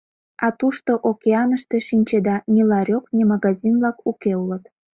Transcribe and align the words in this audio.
А 0.45 0.47
тушто, 0.59 0.91
океаныште, 1.09 1.77
шинчеда, 1.87 2.35
ни 2.53 2.61
ларёк, 2.71 3.03
ни 3.15 3.23
магазин-влак 3.31 3.97
уке 4.09 4.31
улыт. 4.43 4.63